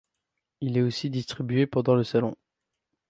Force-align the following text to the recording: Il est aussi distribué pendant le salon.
Il 0.61 0.79
est 0.79 0.81
aussi 0.81 1.11
distribué 1.11 1.67
pendant 1.67 1.93
le 1.93 2.03
salon. 2.03 2.35